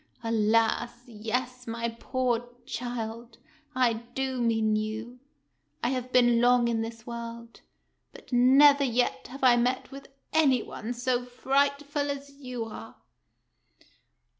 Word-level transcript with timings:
"Alas, 0.23 1.03
yes, 1.05 1.67
my 1.67 1.89
poor 1.99 2.49
child, 2.65 3.37
I 3.75 3.93
do 4.15 4.41
mean 4.41 4.75
you. 4.75 5.19
I 5.83 5.89
have 5.89 6.11
been 6.11 6.41
long 6.41 6.67
in 6.67 6.81
this 6.81 7.05
world, 7.05 7.61
but 8.11 8.33
never 8.33 8.83
yet 8.83 9.27
have 9.27 9.43
I 9.43 9.57
met 9.57 9.91
with 9.91 10.07
any 10.33 10.63
one 10.63 10.93
so 10.93 11.23
frightful 11.23 12.09
as 12.09 12.31
you 12.31 12.65
are." 12.65 12.95